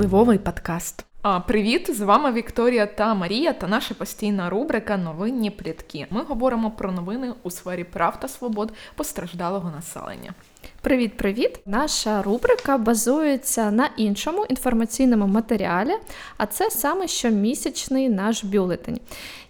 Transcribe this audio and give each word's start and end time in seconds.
Впливовий 0.00 0.38
подкаст. 0.38 1.04
А, 1.22 1.40
Привіт! 1.40 1.96
З 1.96 2.00
вами 2.00 2.32
Вікторія 2.32 2.86
та 2.86 3.14
Марія 3.14 3.52
та 3.52 3.66
наша 3.68 3.94
постійна 3.94 4.50
рубрика 4.50 4.96
Новинні 4.96 5.50
плітки. 5.50 6.06
Ми 6.10 6.22
говоримо 6.22 6.70
про 6.70 6.92
новини 6.92 7.32
у 7.42 7.50
сфері 7.50 7.84
прав 7.84 8.20
та 8.20 8.28
свобод 8.28 8.72
постраждалого 8.94 9.70
населення. 9.70 10.34
Привіт-привіт! 10.82 11.60
Наша 11.66 12.22
рубрика 12.22 12.78
базується 12.78 13.70
на 13.70 13.88
іншому 13.96 14.44
інформаційному 14.48 15.26
матеріалі, 15.26 15.92
а 16.36 16.46
це 16.46 16.70
саме 16.70 17.08
щомісячний 17.08 18.08
наш 18.08 18.44
бюлетень, 18.44 19.00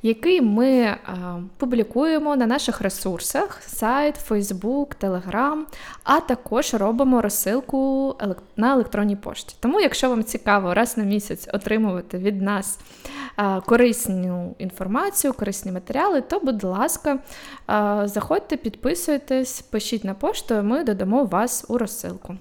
який 0.02 0.40
ми 0.40 0.68
е, 0.70 0.98
публікуємо 1.56 2.36
на 2.36 2.46
наших 2.46 2.80
ресурсах: 2.80 3.62
сайт, 3.62 4.16
Фейсбук, 4.16 4.94
Телеграм, 4.94 5.66
а 6.04 6.20
також 6.20 6.74
робимо 6.74 7.22
розсилку 7.22 8.14
на 8.56 8.72
електронній 8.72 9.16
пошті. 9.16 9.56
Тому, 9.60 9.80
якщо 9.80 10.08
вам 10.08 10.24
цікаво 10.24 10.74
раз 10.74 10.96
на 10.96 11.04
місяць 11.04 11.48
отримувати 11.52 12.18
від 12.18 12.42
нас 12.42 12.78
корисну 13.66 14.54
інформацію, 14.58 15.32
корисні 15.32 15.72
матеріали, 15.72 16.20
то, 16.20 16.40
будь 16.40 16.64
ласка, 16.64 17.18
заходьте, 18.04 18.56
підписуйтесь, 18.56 19.60
пишіть 19.60 20.04
на 20.04 20.14
пошту, 20.14 20.54
і 20.54 20.62
ми 20.62 20.84
додамо 20.84 21.19
вас 21.24 21.64
у 21.68 21.78
розсилку. 21.78 22.36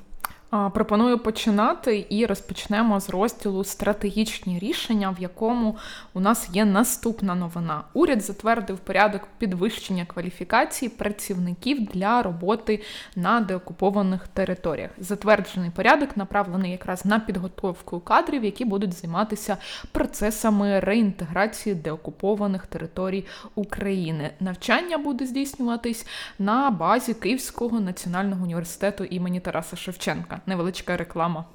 Пропоную 0.50 1.20
починати 1.20 2.06
і 2.10 2.26
розпочнемо 2.26 3.00
з 3.00 3.10
розділу 3.10 3.64
стратегічні 3.64 4.60
рішення, 4.60 5.16
в 5.20 5.22
якому 5.22 5.78
у 6.14 6.20
нас 6.20 6.50
є 6.54 6.66
наступна 6.66 7.36
новина. 7.36 7.84
Уряд 7.94 8.22
затвердив 8.22 8.78
порядок 8.78 9.28
підвищення 9.38 10.06
кваліфікації 10.06 10.90
працівників 10.90 11.86
для 11.86 12.22
роботи 12.22 12.82
на 13.16 13.42
деокупованих 13.42 14.28
територіях. 14.28 14.92
Затверджений 14.98 15.70
порядок 15.70 16.18
направлений 16.18 16.72
якраз 16.72 17.06
на 17.06 17.20
підготовку 17.20 18.00
кадрів, 18.00 18.44
які 18.44 18.66
будуть 18.66 18.94
займатися 18.94 19.58
процесами 19.92 20.80
реінтеграції 20.80 21.76
деокупованих 21.76 22.68
територій 22.68 23.26
України. 23.56 24.30
Навчання 24.40 24.98
буде 24.98 25.26
здійснюватись 25.26 26.08
на 26.40 26.72
базі 26.72 27.14
Київського 27.14 27.80
національного 27.80 28.44
університету 28.44 29.04
імені 29.04 29.40
Тараса 29.40 29.76
Шевченка 29.76 30.39
невеличка 30.46 30.98
реклама. 30.98 31.46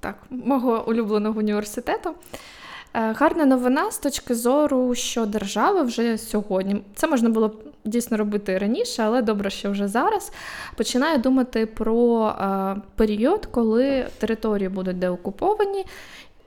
Так, 0.00 0.14
мого 0.30 0.88
улюбленого 0.88 1.38
університету. 1.38 2.14
Е, 2.94 3.12
гарна 3.12 3.46
новина 3.46 3.90
з 3.90 3.98
точки 3.98 4.34
зору, 4.34 4.94
що 4.94 5.26
держава 5.26 5.82
вже 5.82 6.18
сьогодні, 6.18 6.82
це 6.94 7.06
можна 7.06 7.28
було 7.28 7.54
дійсно 7.84 8.16
робити 8.16 8.58
раніше, 8.58 9.02
але 9.02 9.22
добре, 9.22 9.50
що 9.50 9.70
вже 9.70 9.88
зараз 9.88 10.32
починає 10.76 11.18
думати 11.18 11.66
про 11.66 12.26
е, 12.28 12.76
період, 12.96 13.46
коли 13.46 14.06
території 14.18 14.68
будуть 14.68 14.98
деокуповані. 14.98 15.84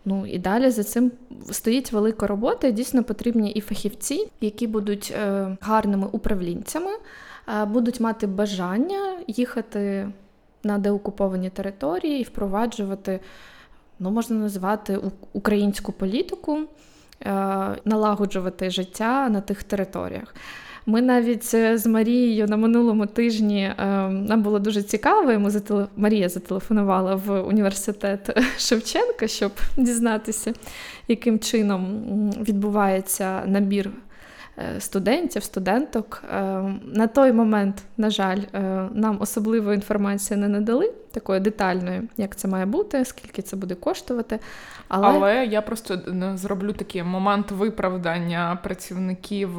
Ну 0.05 0.25
і 0.27 0.39
далі 0.39 0.69
за 0.69 0.83
цим 0.83 1.11
стоїть 1.51 1.91
велика 1.91 2.27
робота. 2.27 2.71
Дійсно 2.71 3.03
потрібні 3.03 3.51
і 3.51 3.61
фахівці, 3.61 4.31
які 4.41 4.67
будуть 4.67 5.13
е, 5.17 5.57
гарними 5.61 6.07
управлінцями, 6.11 6.91
будуть 7.67 7.99
мати 7.99 8.27
бажання 8.27 9.17
їхати 9.27 10.07
на 10.63 10.77
деокуповані 10.77 11.49
території 11.49 12.19
і 12.19 12.23
впроваджувати, 12.23 13.19
ну, 13.99 14.11
можна 14.11 14.35
назвати 14.35 14.99
українську 15.33 15.91
політику, 15.91 16.59
е, 16.59 16.65
налагоджувати 17.85 18.69
життя 18.69 19.29
на 19.29 19.41
тих 19.41 19.63
територіях. 19.63 20.35
Ми 20.85 21.01
навіть 21.01 21.45
з 21.79 21.85
Марією 21.85 22.47
на 22.47 22.57
минулому 22.57 23.05
тижні 23.05 23.63
е, 23.63 23.75
нам 24.09 24.41
було 24.41 24.59
дуже 24.59 24.83
цікаво. 24.83 25.39
ми 25.39 25.49
зателе... 25.49 25.87
Марія 25.95 26.29
зателефонувала 26.29 27.15
в 27.15 27.41
університет 27.41 28.39
Шевченка, 28.57 29.27
щоб 29.27 29.51
дізнатися, 29.77 30.53
яким 31.07 31.39
чином 31.39 32.03
відбувається 32.47 33.43
набір 33.45 33.89
Е, 33.89 34.10
студентів, 34.79 35.43
студенток. 35.43 36.23
Е, 36.33 36.41
на 36.85 37.07
той 37.07 37.31
момент, 37.33 37.83
на 37.97 38.09
жаль, 38.09 38.39
е, 38.53 38.59
нам 38.93 39.17
особливої 39.21 39.75
інформації 39.75 40.39
не 40.39 40.47
надали, 40.47 40.93
такої 41.11 41.39
детальної, 41.39 42.01
як 42.17 42.35
це 42.35 42.47
має 42.47 42.65
бути, 42.65 43.05
скільки 43.05 43.41
це 43.41 43.55
буде 43.55 43.75
коштувати. 43.75 44.39
Але, 44.87 45.07
Але 45.07 45.45
я 45.45 45.61
просто 45.61 45.99
зроблю 46.35 46.73
такий 46.73 47.03
момент 47.03 47.51
виправдання 47.51 48.59
працівників 48.63 49.49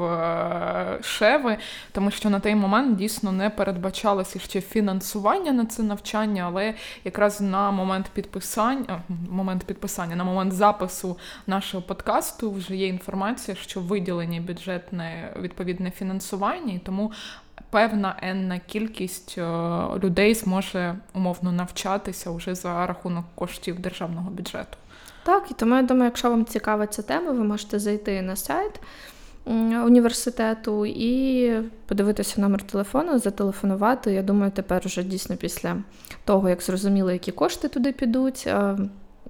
шеви, 1.02 1.56
тому 1.92 2.10
що 2.10 2.30
на 2.30 2.40
той 2.40 2.54
момент 2.54 2.96
дійсно 2.96 3.32
не 3.32 3.50
передбачалося 3.50 4.38
ще 4.38 4.60
фінансування 4.60 5.52
на 5.52 5.66
це 5.66 5.82
навчання, 5.82 6.44
але 6.46 6.74
якраз 7.04 7.40
на 7.40 7.70
момент 7.70 8.10
підписання, 8.14 9.02
момент 9.30 9.64
підписання, 9.64 10.16
на 10.16 10.24
момент 10.24 10.52
запису 10.52 11.18
нашого 11.46 11.82
подкасту 11.82 12.52
вже 12.52 12.76
є 12.76 12.86
інформація, 12.86 13.56
що 13.56 13.80
виділені 13.80 14.40
бюджетне 14.40 15.32
відповідне 15.40 15.90
фінансування, 15.90 16.74
і 16.74 16.78
тому 16.78 17.12
певна 17.72 18.16
енна 18.22 18.58
кількість 18.58 19.34
е, 19.38 19.42
людей 20.02 20.34
зможе 20.34 20.94
умовно 21.14 21.52
навчатися 21.52 22.30
вже 22.30 22.54
за 22.54 22.86
рахунок 22.86 23.24
коштів 23.34 23.80
державного 23.80 24.30
бюджету. 24.30 24.76
Так, 25.24 25.50
і 25.50 25.54
тому 25.54 25.74
я 25.74 25.82
думаю, 25.82 26.04
якщо 26.04 26.30
вам 26.30 26.44
цікава 26.44 26.86
ця 26.86 27.02
тема, 27.02 27.32
ви 27.32 27.44
можете 27.44 27.78
зайти 27.78 28.22
на 28.22 28.36
сайт 28.36 28.80
університету 29.84 30.86
і 30.86 31.52
подивитися 31.86 32.40
номер 32.40 32.62
телефону, 32.62 33.18
зателефонувати. 33.18 34.12
Я 34.12 34.22
думаю, 34.22 34.52
тепер 34.52 34.82
вже 34.84 35.02
дійсно 35.02 35.36
після 35.36 35.76
того, 36.24 36.48
як 36.48 36.62
зрозуміло, 36.62 37.12
які 37.12 37.32
кошти 37.32 37.68
туди 37.68 37.92
підуть, 37.92 38.44
е, 38.46 38.78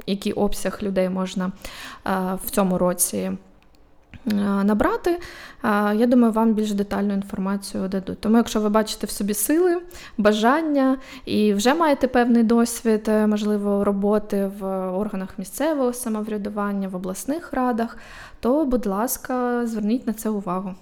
який 0.07 0.33
обсяг 0.33 0.79
людей 0.83 1.09
можна 1.09 1.53
е, 2.07 2.11
в 2.45 2.51
цьому 2.51 2.79
році. 2.79 3.33
Е, 4.27 4.35
набрати, 4.65 5.19
я 5.95 6.07
думаю, 6.07 6.33
вам 6.33 6.55
більш 6.55 6.73
детальну 6.73 7.15
інформацію 7.15 7.89
дадуть. 7.89 8.21
Тому, 8.21 8.37
якщо 8.37 8.61
ви 8.61 8.69
бачите 8.69 9.07
в 9.07 9.11
собі 9.11 9.35
сили, 9.35 9.83
бажання 10.19 10.99
і 11.25 11.55
вже 11.55 11.75
маєте 11.75 12.09
певний 12.09 12.43
досвід, 12.43 13.09
е, 13.09 13.27
можливо, 13.27 13.85
роботи 13.85 14.51
в 14.59 14.67
органах 14.91 15.39
місцевого 15.39 15.93
самоврядування, 15.93 16.89
в 16.89 16.97
обласних 16.97 17.53
радах, 17.53 17.97
то, 18.41 18.65
будь 18.65 18.87
ласка, 18.87 19.67
зверніть 19.67 20.07
на 20.07 20.13
це 20.13 20.31
увагу. 20.31 20.75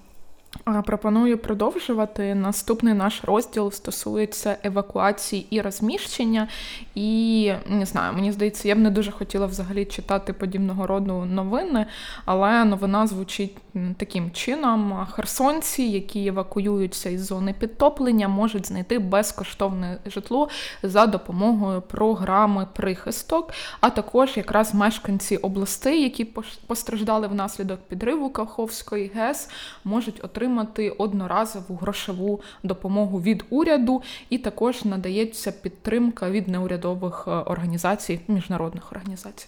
Пропоную 0.87 1.39
продовжувати. 1.39 2.35
Наступний 2.35 2.95
наш 2.95 3.25
розділ 3.25 3.73
стосується 3.73 4.57
евакуації 4.65 5.47
і 5.51 5.61
розміщення. 5.61 6.49
І 6.95 7.53
не 7.67 7.87
знаю, 7.87 8.15
мені 8.15 8.33
здається, 8.33 8.69
я 8.69 8.75
б 8.75 8.79
не 8.79 8.91
дуже 8.91 9.11
хотіла 9.11 9.47
взагалі 9.47 9.85
читати 9.85 10.33
подібного 10.33 10.87
роду 10.87 11.25
новини, 11.25 11.87
але 12.25 12.65
новина 12.65 13.07
звучить 13.07 13.57
таким 13.97 14.31
чином: 14.31 15.07
херсонці, 15.11 15.83
які 15.83 16.27
евакуюються 16.27 17.11
із 17.11 17.27
зони 17.27 17.55
підтоплення, 17.59 18.29
можуть 18.29 18.67
знайти 18.67 18.99
безкоштовне 18.99 19.99
житло 20.07 20.49
за 20.83 21.07
допомогою 21.07 21.81
програми 21.83 22.67
прихисток, 22.73 23.53
а 23.81 23.91
також 23.91 24.37
якраз 24.37 24.75
мешканці 24.75 25.37
областей, 25.37 26.03
які 26.03 26.25
постраждали 26.67 27.27
внаслідок 27.27 27.81
підриву 27.81 28.31
Каховської 28.31 29.11
ГЕС, 29.15 29.51
можуть 29.85 30.25
отримати 30.25 30.40
отримати 30.41 30.91
одноразову 30.91 31.77
грошову 31.77 32.41
допомогу 32.63 33.21
від 33.21 33.45
уряду, 33.51 34.03
і 34.31 34.39
також 34.39 34.85
надається 34.85 35.53
підтримка 35.53 36.31
від 36.31 36.49
неурядових 36.49 37.25
е, 37.27 37.31
організацій, 37.31 38.21
міжнародних 38.29 38.93
організацій. 38.93 39.47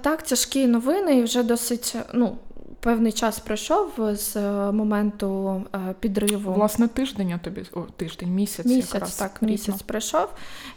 Так, 0.00 0.22
тяжкі 0.22 0.66
новини, 0.66 1.18
і 1.18 1.22
вже 1.22 1.42
досить 1.42 1.96
ну, 2.12 2.36
певний 2.80 3.12
час 3.12 3.38
пройшов 3.38 3.92
з 3.98 4.36
е, 4.36 4.72
моменту 4.72 5.62
е, 5.74 5.94
підриву. 6.00 6.52
Власне, 6.52 6.88
тиждень 6.88 7.40
тобі 7.44 7.64
о, 7.72 7.80
тиждень, 7.80 8.30
місяць. 8.34 8.66
Місяць, 8.66 8.94
якраз, 8.94 9.16
так, 9.16 9.42
місяць 9.42 9.82
пройшов. 9.82 10.28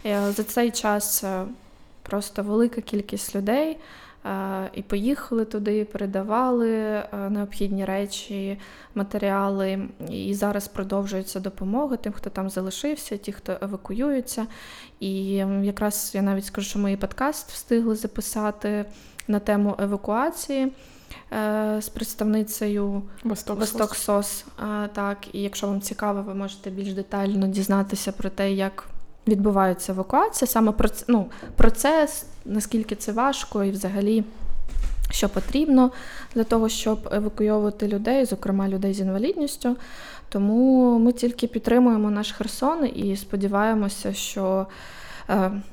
За 0.05 0.43
цей 0.43 0.71
час 0.71 1.23
просто 2.01 2.43
велика 2.43 2.81
кількість 2.81 3.35
людей. 3.35 3.77
І 4.73 4.81
поїхали 4.81 5.45
туди, 5.45 5.85
передавали 5.85 6.71
е, 6.75 7.07
необхідні 7.29 7.85
речі, 7.85 8.59
матеріали. 8.95 9.79
І 10.09 10.33
зараз 10.33 10.67
продовжується 10.67 11.39
допомога 11.39 11.95
тим, 11.95 12.13
хто 12.13 12.29
там 12.29 12.49
залишився, 12.49 13.17
ті, 13.17 13.31
хто 13.31 13.57
евакуюється. 13.61 14.47
І 14.99 15.25
якраз 15.63 16.11
я 16.15 16.21
навіть 16.21 16.45
скажу, 16.45 16.69
що 16.69 16.79
ми 16.79 16.97
подкаст 16.97 17.51
встигли 17.51 17.95
записати 17.95 18.85
на 19.27 19.39
тему 19.39 19.75
евакуації. 19.79 20.71
Е, 21.33 21.81
з 21.81 21.89
представницею 21.89 23.01
Восток, 23.23 23.59
Восток 23.59 23.95
Сос. 23.95 24.45
Так, 24.93 25.17
і 25.33 25.41
якщо 25.41 25.67
вам 25.67 25.81
цікаво, 25.81 26.21
ви 26.21 26.33
можете 26.33 26.69
більш 26.69 26.93
детально 26.93 27.47
дізнатися 27.47 28.11
про 28.11 28.29
те, 28.29 28.51
як 28.51 28.89
відбувається 29.27 29.91
евакуація, 29.91 30.47
саме 30.47 30.71
про 30.71 30.89
ну, 31.07 31.29
процес, 31.55 32.25
наскільки 32.47 32.95
це 32.95 33.11
важко, 33.11 33.63
і 33.63 33.71
взагалі. 33.71 34.23
Що 35.11 35.29
потрібно 35.29 35.91
для 36.35 36.43
того, 36.43 36.69
щоб 36.69 37.09
евакуйовувати 37.11 37.87
людей, 37.87 38.25
зокрема 38.25 38.67
людей 38.67 38.93
з 38.93 38.99
інвалідністю. 38.99 39.75
Тому 40.29 40.99
ми 40.99 41.11
тільки 41.11 41.47
підтримуємо 41.47 42.11
наш 42.11 42.31
Херсон 42.31 42.89
і 42.95 43.17
сподіваємося, 43.17 44.13
що 44.13 44.67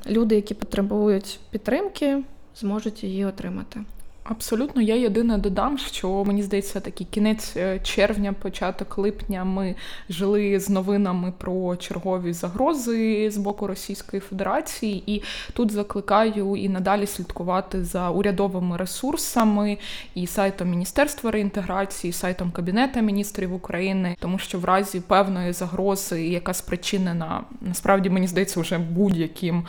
люди, 0.06 0.35
які 0.35 0.55
потребують 0.55 1.41
підтримки, 1.50 2.23
зможуть 2.56 3.05
її 3.05 3.25
отримати. 3.25 3.81
Абсолютно, 4.25 4.82
я 4.82 4.94
єдине 4.94 5.38
додам, 5.38 5.79
що 5.79 6.25
мені 6.25 6.43
здається, 6.43 6.81
такий 6.81 7.06
кінець 7.11 7.56
е, 7.56 7.81
червня, 7.82 8.32
початок 8.32 8.99
липня 8.99 9.44
ми 9.44 9.75
жили 10.09 10.61
з 10.61 10.71
новинами 10.71 11.32
про 11.38 11.76
чергові 11.76 12.32
загрози 12.32 13.31
з 13.31 13.37
боку 13.37 13.67
Російської 13.67 14.21
Федерації, 14.21 15.03
і 15.06 15.23
тут 15.53 15.71
закликаю 15.71 16.56
і 16.56 16.69
надалі 16.69 17.06
слідкувати 17.06 17.85
за 17.85 18.11
урядовими 18.11 18.76
ресурсами 18.76 19.79
і 20.15 20.27
сайтом 20.27 20.70
Міністерства 20.70 21.31
реінтеграції, 21.31 22.09
і 22.09 22.12
сайтом 22.12 22.50
Кабінету 22.50 23.00
міністрів 23.00 23.55
України, 23.55 24.17
тому 24.20 24.38
що 24.38 24.59
в 24.59 24.65
разі 24.65 25.00
певної 25.00 25.53
загрози, 25.53 26.27
яка 26.27 26.55
спричинена, 26.55 27.44
насправді 27.61 28.11
мені 28.11 28.27
здається, 28.27 28.61
вже 28.61 28.79
будь-яким 28.79 29.67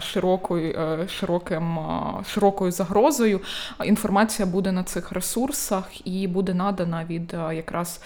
широкою 0.00 0.72
е, 0.72 1.08
широким 1.08 1.78
широкою 2.26 2.72
загрозою 2.72 3.40
інформація 3.94 4.46
буде 4.46 4.72
на 4.72 4.84
цих 4.84 5.12
ресурсах 5.12 6.06
і 6.06 6.28
буде 6.28 6.54
надана 6.54 7.04
від 7.04 7.34
е, 7.34 7.54
якраз 7.54 8.00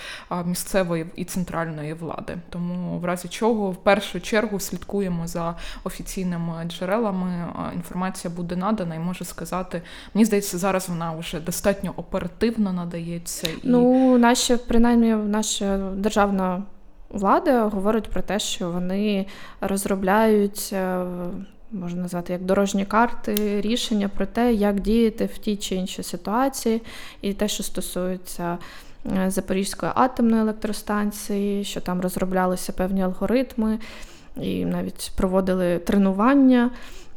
місцевої 0.44 1.06
і 1.16 1.24
центральної 1.24 1.94
влади. 1.94 2.36
Тому 2.50 2.98
в 2.98 3.04
разі 3.04 3.28
чого 3.28 3.70
в 3.70 3.76
першу 3.76 4.20
чергу 4.20 4.60
слідкуємо 4.60 5.26
за 5.26 5.54
офіційними 5.84 6.64
джерелами. 6.64 7.46
Інформація 7.74 8.34
буде 8.34 8.56
надана 8.56 8.94
і 8.94 8.98
можу 8.98 9.24
сказати, 9.24 9.82
мені 10.14 10.24
здається, 10.24 10.58
зараз 10.58 10.88
вона 10.88 11.12
вже 11.12 11.40
достатньо 11.40 11.92
оперативно 11.96 12.72
надається. 12.72 13.48
І... 13.48 13.60
Ну, 13.64 14.18
наші 14.18 14.56
принаймні 14.56 15.14
наша 15.14 15.78
державна. 15.78 16.62
Влада 17.10 17.62
говорить 17.62 18.10
про 18.10 18.22
те, 18.22 18.38
що 18.38 18.70
вони 18.70 19.26
розробляють 19.60 20.70
е, 20.72 21.04
можна 21.72 22.02
назвати 22.02 22.32
як 22.32 22.42
дорожні 22.42 22.84
карти, 22.84 23.60
рішення 23.60 24.08
про 24.08 24.26
те, 24.26 24.52
як 24.52 24.80
діяти 24.80 25.24
в 25.24 25.38
тій 25.38 25.56
чи 25.56 25.74
іншій 25.74 26.02
ситуації, 26.02 26.82
і 27.22 27.32
те, 27.32 27.48
що 27.48 27.62
стосується 27.62 28.58
е, 29.16 29.30
Запорізької 29.30 29.92
атомної 29.94 30.42
електростанції, 30.42 31.64
що 31.64 31.80
там 31.80 32.00
розроблялися 32.00 32.72
певні 32.72 33.02
алгоритми, 33.02 33.78
і 34.36 34.64
навіть 34.64 35.12
проводили 35.16 35.78
тренування. 35.78 36.70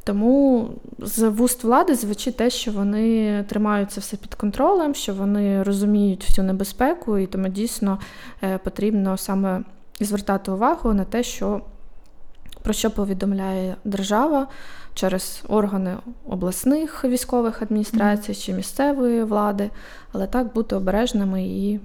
Тому 0.04 0.70
з 1.00 1.30
вуст 1.30 1.64
влади 1.64 1.96
звучить 1.96 2.38
те, 2.38 2.50
що 2.50 2.72
вони 2.72 3.44
тримають 3.44 3.92
це 3.92 4.02
все 4.02 4.18
під 4.18 4.36
контролем, 4.36 4.96
що 4.96 5.14
вони 5.14 5.64
розуміють 5.64 6.30
всю 6.30 6.48
небезпеку, 6.48 7.18
і 7.18 7.28
тому 7.28 7.48
дійсно 7.48 8.00
е, 8.44 8.58
потрібно 8.58 9.18
саме 9.18 9.64
звертати 10.00 10.52
увагу 10.52 10.94
на 10.94 11.04
те, 11.04 11.24
що 11.24 11.62
про 12.64 12.74
що 12.74 12.92
повідомляє 12.92 13.76
держава 13.84 14.48
через 14.94 15.44
органи 15.48 15.98
обласних 16.28 17.06
військових 17.06 17.62
адміністрацій 17.62 18.36
чи 18.36 18.54
місцевої 18.54 19.24
влади, 19.24 19.70
але 20.12 20.28
так 20.28 20.54
бути 20.54 20.76
обережними 20.76 21.44
і. 21.44 21.80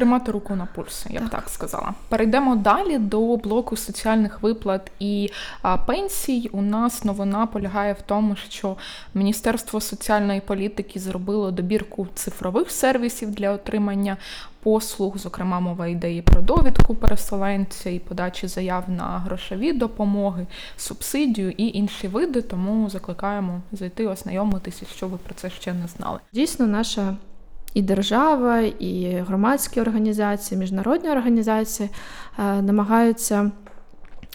Тримати 0.00 0.32
руку 0.32 0.56
на 0.56 0.66
пульсі, 0.66 1.08
я 1.10 1.20
так. 1.20 1.28
б 1.28 1.30
так 1.30 1.48
сказала. 1.48 1.94
Перейдемо 2.08 2.56
далі 2.56 2.98
до 2.98 3.36
блоку 3.36 3.76
соціальних 3.76 4.42
виплат 4.42 4.90
і 4.98 5.30
а, 5.62 5.76
пенсій. 5.76 6.50
У 6.52 6.62
нас 6.62 7.04
новина 7.04 7.46
полягає 7.46 7.92
в 7.92 8.02
тому, 8.02 8.36
що 8.36 8.76
Міністерство 9.14 9.80
соціальної 9.80 10.40
політики 10.40 11.00
зробило 11.00 11.50
добірку 11.50 12.06
цифрових 12.14 12.70
сервісів 12.70 13.30
для 13.30 13.50
отримання 13.50 14.16
послуг, 14.62 15.18
зокрема, 15.18 15.60
мова 15.60 15.86
йде 15.86 16.22
про 16.22 16.42
довідку 16.42 16.94
переселенця 16.94 17.90
і 17.90 17.98
подачі 17.98 18.46
заяв 18.46 18.84
на 18.90 19.04
грошові 19.04 19.72
допомоги, 19.72 20.46
субсидію 20.76 21.50
і 21.50 21.78
інші 21.78 22.08
види. 22.08 22.42
Тому 22.42 22.90
закликаємо 22.90 23.60
зайти, 23.72 24.06
ознайомитися, 24.06 24.86
що 24.96 25.08
ви 25.08 25.16
про 25.16 25.34
це 25.34 25.50
ще 25.50 25.72
не 25.72 25.86
знали. 25.88 26.18
Дійсно, 26.32 26.66
наша. 26.66 27.16
І 27.74 27.82
держава, 27.82 28.60
і 28.60 29.24
громадські 29.28 29.80
організації, 29.80 30.58
міжнародні 30.60 31.10
організації 31.10 31.88
е, 32.38 32.62
намагаються 32.62 33.50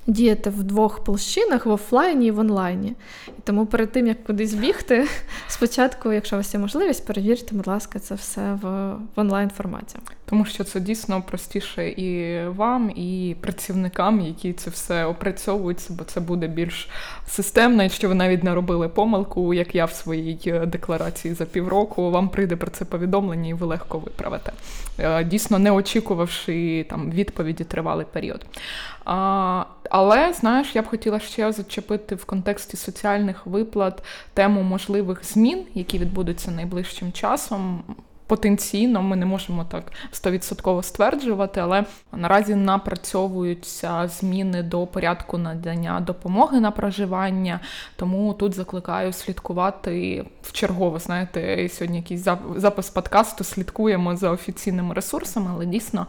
діяти 0.07 0.49
в 0.49 0.63
двох 0.63 1.03
площинах 1.03 1.65
в 1.65 1.69
офлайні 1.69 2.27
і 2.27 2.31
в 2.31 2.39
онлайні. 2.39 2.95
І 3.27 3.41
тому 3.43 3.65
перед 3.65 3.91
тим, 3.91 4.07
як 4.07 4.23
кудись 4.23 4.53
бігти, 4.53 5.07
спочатку, 5.47 6.13
якщо 6.13 6.35
у 6.35 6.39
вас 6.39 6.53
є 6.53 6.59
можливість, 6.59 7.05
перевірте, 7.05 7.55
будь 7.55 7.67
ласка, 7.67 7.99
це 7.99 8.15
все 8.15 8.59
в, 8.61 8.93
в 9.15 9.19
онлайн 9.19 9.49
форматі. 9.49 9.95
Тому 10.25 10.45
що 10.45 10.63
це 10.63 10.79
дійсно 10.79 11.21
простіше 11.21 11.89
і 11.89 12.39
вам, 12.47 12.89
і 12.89 13.35
працівникам, 13.41 14.21
які 14.21 14.53
це 14.53 14.69
все 14.69 15.05
опрацьовуються, 15.05 15.93
бо 15.93 16.03
це 16.03 16.19
буде 16.19 16.47
більш 16.47 16.89
системно, 17.27 17.83
якщо 17.83 18.09
ви 18.09 18.15
навіть 18.15 18.43
не 18.43 18.55
робили 18.55 18.89
помилку, 18.89 19.53
як 19.53 19.75
я 19.75 19.85
в 19.85 19.91
своїй 19.91 20.39
е, 20.47 20.65
декларації 20.65 21.33
за 21.33 21.45
півроку, 21.45 22.11
вам 22.11 22.29
прийде 22.29 22.55
про 22.55 22.71
це 22.71 22.85
повідомлення, 22.85 23.49
і 23.49 23.53
ви 23.53 23.65
легко 23.65 23.99
виправите. 23.99 24.51
Е, 24.99 25.23
дійсно, 25.23 25.59
не 25.59 25.71
очікувавши 25.71 26.85
там 26.89 27.11
відповіді 27.11 27.63
тривалий 27.63 28.05
період. 28.11 28.45
А, 29.05 29.63
Але 29.89 30.33
знаєш, 30.33 30.75
я 30.75 30.81
б 30.81 30.87
хотіла 30.87 31.19
ще 31.19 31.51
зачепити 31.51 32.15
в 32.15 32.25
контексті 32.25 32.77
соціальних 32.77 33.45
виплат 33.47 34.03
тему 34.33 34.61
можливих 34.61 35.25
змін, 35.25 35.65
які 35.73 35.97
відбудуться 35.97 36.51
найближчим 36.51 37.11
часом 37.11 37.83
потенційно 38.27 39.01
ми 39.01 39.15
не 39.15 39.25
можемо 39.25 39.63
так 39.63 39.91
стовідсотково 40.11 40.83
стверджувати, 40.83 41.59
але 41.59 41.85
наразі 42.13 42.55
напрацьовуються 42.55 44.07
зміни 44.07 44.63
до 44.63 44.87
порядку 44.87 45.37
надання 45.37 45.99
допомоги 45.99 46.59
на 46.59 46.71
проживання. 46.71 47.59
Тому 47.95 48.33
тут 48.33 48.53
закликаю 48.53 49.13
слідкувати 49.13 50.25
в 50.41 50.51
чергово. 50.51 50.99
Знаєте, 50.99 51.69
сьогодні 51.69 51.97
якийсь 51.97 52.27
запис 52.55 52.89
подкасту 52.89 53.43
слідкуємо 53.43 54.15
за 54.15 54.31
офіційними 54.31 54.93
ресурсами, 54.93 55.51
але 55.53 55.65
дійсно 55.65 56.07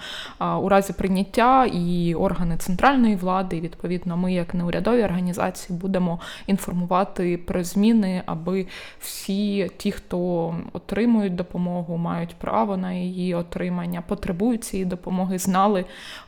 у 0.63 0.69
разі 0.69 0.93
прийняття 0.93 1.67
і 1.67 2.15
органи 2.15 2.57
центральної 2.57 3.17
влади, 3.17 3.57
і 3.57 3.61
відповідно, 3.61 4.17
ми, 4.17 4.33
як 4.33 4.55
неурядові 4.55 5.03
організації, 5.03 5.79
будемо 5.79 6.21
інформувати 6.47 7.39
про 7.39 7.65
зміни, 7.65 8.23
аби 8.27 8.67
всі 9.01 9.71
ті, 9.77 9.93
хто 9.93 10.55
отримують 10.73 11.35
допомогу, 11.35 11.97
мають 12.07 12.35
право 12.35 12.77
на 12.77 12.93
її 12.93 13.35
отримання, 13.35 14.03
потребують 14.03 14.65
цієї 14.65 14.85
допомоги, 14.85 15.39
знали 15.39 15.85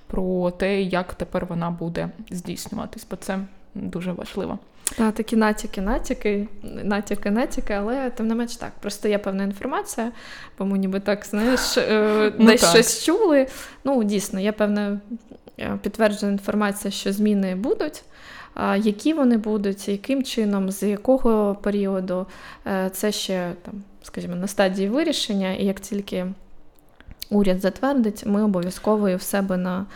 про 0.07 0.51
те, 0.51 0.83
як 0.83 1.15
тепер 1.15 1.47
вона 1.47 1.71
буде 1.71 2.11
здійснюватись, 2.31 3.07
бо 3.11 3.17
це 3.17 3.39
дуже 3.75 4.13
важливо. 4.13 4.59
Та, 4.97 5.11
такі 5.11 5.37
натяки, 5.37 5.81
натяки, 5.81 6.49
натяки, 6.63 7.31
натяки, 7.31 7.73
але 7.73 8.11
тим 8.11 8.29
не 8.29 8.35
менш 8.35 8.57
так. 8.57 8.73
Просто 8.81 9.09
є 9.09 9.19
певна 9.19 9.45
інформація, 9.45 10.13
бо 10.59 10.65
ми 10.65 10.79
ніби 10.79 11.01
так, 11.01 11.27
знаєш, 11.27 11.79
е, 11.79 12.33
ну, 12.39 12.47
десь 12.51 12.71
щось 12.71 13.05
чули. 13.05 13.47
Ну, 13.85 14.05
дійсно, 14.05 14.41
є 14.41 14.53
певна 14.53 15.01
е, 15.59 15.79
підтверджена 15.83 16.33
інформація, 16.33 16.91
що 16.91 17.13
зміни 17.13 17.55
будуть. 17.55 18.05
Які 18.77 19.13
вони 19.13 19.37
будуть, 19.37 19.89
яким 19.89 20.23
чином, 20.23 20.71
з 20.71 20.83
якого 20.83 21.55
періоду, 21.55 22.27
е, 22.67 22.91
це 22.93 23.13
ще 23.13 23.53
там 23.63 23.75
скажімо, 24.03 24.35
на 24.35 24.47
стадії 24.47 24.89
вирішення, 24.89 25.53
і 25.53 25.65
як 25.65 25.81
тільки 25.81 26.27
уряд 27.31 27.61
затвердить, 27.61 28.27
ми 28.27 28.43
обов'язково 28.43 29.17
в 29.17 29.23
себе 29.23 29.57
на 29.57 29.87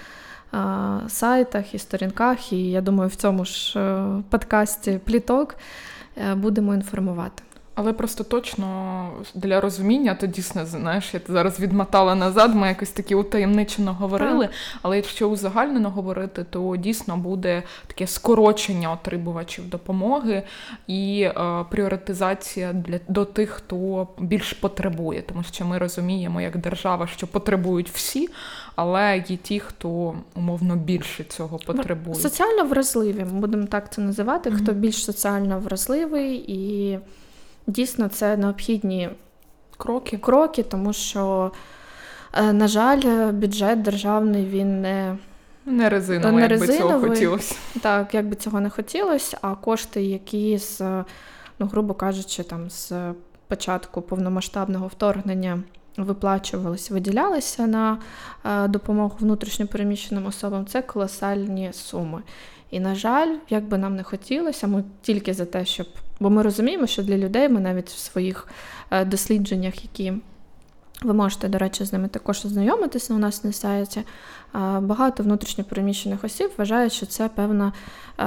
сайтах 1.08 1.74
і 1.74 1.78
сторінках, 1.78 2.52
і 2.52 2.70
я 2.70 2.80
думаю, 2.80 3.10
в 3.10 3.14
цьому 3.14 3.44
ж 3.44 3.78
е, 3.78 4.06
подкасті 4.30 5.00
пліток 5.04 5.56
е, 6.16 6.34
будемо 6.34 6.74
інформувати. 6.74 7.42
Але 7.74 7.92
просто 7.92 8.24
точно 8.24 9.08
для 9.34 9.60
розуміння, 9.60 10.14
то 10.14 10.26
дійсно, 10.26 10.66
знаєш, 10.66 11.14
я 11.14 11.20
зараз 11.28 11.60
відмотала 11.60 12.14
назад, 12.14 12.54
ми 12.54 12.68
якось 12.68 12.90
такі 12.90 13.14
утаємничено 13.14 13.94
говорили. 13.94 14.46
Так. 14.46 14.54
Але 14.82 14.96
якщо 14.96 15.28
узагальнено 15.28 15.90
говорити, 15.90 16.44
то 16.50 16.76
дійсно 16.76 17.16
буде 17.16 17.62
таке 17.86 18.06
скорочення 18.06 18.92
отримувачів 18.92 19.68
допомоги 19.68 20.42
і 20.86 21.22
е, 21.22 21.64
пріоритизація 21.70 22.72
для 22.72 23.00
до 23.08 23.24
тих, 23.24 23.50
хто 23.50 24.08
більш 24.18 24.52
потребує, 24.52 25.22
тому 25.22 25.42
що 25.42 25.64
ми 25.64 25.78
розуміємо, 25.78 26.40
як 26.40 26.56
держава, 26.56 27.06
що 27.06 27.26
потребують 27.26 27.90
всі, 27.90 28.28
але 28.76 29.24
є 29.28 29.36
ті, 29.36 29.60
хто 29.60 30.14
умовно 30.34 30.76
більше 30.76 31.24
цього 31.24 31.58
потребує. 31.58 32.14
Соціально 32.14 32.64
вразливі, 32.64 33.24
будемо 33.24 33.66
так 33.66 33.92
це 33.92 34.00
називати. 34.00 34.50
Mm-hmm. 34.50 34.62
Хто 34.62 34.72
більш 34.72 35.04
соціально 35.04 35.58
вразливий 35.58 36.44
і. 36.48 36.98
Дійсно, 37.66 38.08
це 38.08 38.36
необхідні 38.36 39.10
кроки, 39.76 40.18
кроки 40.18 40.62
тому 40.62 40.92
що, 40.92 41.52
е, 42.32 42.52
на 42.52 42.68
жаль, 42.68 43.32
бюджет 43.32 43.82
державний 43.82 44.46
він 44.46 44.80
не 44.80 45.16
не 45.66 45.88
резиновий, 45.88 46.48
не 46.48 46.48
як 46.48 46.60
би 46.60 46.68
цього 46.68 47.00
хотілося. 47.00 47.54
Так, 47.80 48.14
як 48.14 48.28
би 48.28 48.36
цього 48.36 48.60
не 48.60 48.70
хотілося, 48.70 49.38
а 49.40 49.54
кошти, 49.54 50.02
які 50.02 50.58
з, 50.58 50.80
ну, 51.58 51.66
грубо 51.66 51.94
кажучи, 51.94 52.42
там 52.42 52.70
з 52.70 52.92
початку 53.48 54.02
повномасштабного 54.02 54.86
вторгнення 54.86 55.62
виплачувалися, 55.96 56.94
виділялися 56.94 57.66
на 57.66 57.98
е, 58.44 58.68
допомогу 58.68 59.16
внутрішньопереміщеним 59.20 60.26
особам, 60.26 60.66
це 60.66 60.82
колосальні 60.82 61.72
суми. 61.72 62.22
І, 62.70 62.80
на 62.80 62.94
жаль, 62.94 63.36
як 63.50 63.64
би 63.64 63.78
нам 63.78 63.96
не 63.96 64.02
хотілося, 64.02 64.66
ми 64.66 64.84
тільки 65.02 65.34
за 65.34 65.44
те, 65.44 65.64
щоб. 65.64 65.86
Бо 66.22 66.30
ми 66.30 66.42
розуміємо, 66.42 66.86
що 66.86 67.02
для 67.02 67.18
людей 67.18 67.48
ми 67.48 67.60
навіть 67.60 67.88
в 67.88 67.98
своїх 67.98 68.48
е, 68.90 69.04
дослідженнях, 69.04 69.82
які 69.82 70.12
ви 71.02 71.12
можете, 71.12 71.48
до 71.48 71.58
речі, 71.58 71.84
з 71.84 71.92
ними 71.92 72.08
також 72.08 72.44
ознайомитися 72.44 73.14
у 73.14 73.18
нас 73.18 73.44
на 73.44 73.52
сайті. 73.52 74.02
Багато 74.80 75.22
внутрішньопереміщених 75.22 76.24
осіб 76.24 76.50
вважають, 76.58 76.92
що 76.92 77.06
це 77.06 77.28
певна 77.28 77.72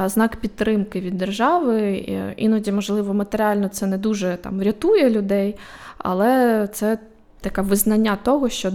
знак 0.05 0.35
підтримки 0.35 0.99
від 0.99 1.17
держави. 1.17 1.93
Іноді, 2.37 2.71
можливо, 2.71 3.13
матеріально 3.13 3.67
це 3.67 3.87
не 3.87 3.97
дуже 3.97 4.37
там 4.41 4.59
врятує 4.59 5.09
людей, 5.09 5.55
але 5.97 6.67
це 6.73 6.99
таке 7.41 7.61
визнання 7.61 8.17
того, 8.23 8.49
що 8.49 8.71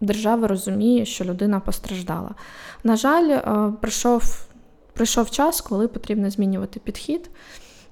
держава 0.00 0.48
розуміє, 0.48 1.04
що 1.04 1.24
людина 1.24 1.60
постраждала. 1.60 2.30
На 2.84 2.96
жаль, 2.96 3.40
прийшов, 3.80 4.46
прийшов 4.92 5.30
час, 5.30 5.60
коли 5.60 5.88
потрібно 5.88 6.30
змінювати 6.30 6.80
підхід. 6.80 7.30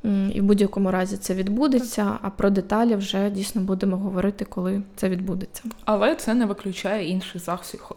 І 0.04 0.40
в 0.40 0.44
будь-якому 0.44 0.90
разі 0.90 1.16
це 1.16 1.34
відбудеться, 1.34 2.18
а 2.22 2.30
про 2.30 2.50
деталі 2.50 2.94
вже 2.94 3.30
дійсно 3.30 3.62
будемо 3.62 3.96
говорити, 3.96 4.44
коли 4.44 4.82
це 4.96 5.08
відбудеться. 5.08 5.62
Але 5.84 6.14
це 6.14 6.34
не 6.34 6.46
виключає 6.46 7.08
інших 7.08 7.42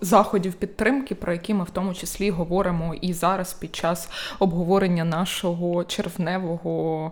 заходів 0.01 0.53
підтримки, 0.53 1.15
про 1.15 1.33
які 1.33 1.53
ми 1.53 1.63
в 1.63 1.69
тому 1.69 1.93
числі 1.93 2.29
говоримо 2.29 2.93
і 2.93 3.13
зараз 3.13 3.53
під 3.53 3.75
час 3.75 4.09
обговорення 4.39 5.05
нашого 5.05 5.83
червневого 5.83 7.11